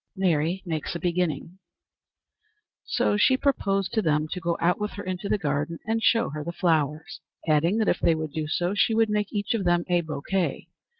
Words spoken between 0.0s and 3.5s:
Mary makes a Beginning. So she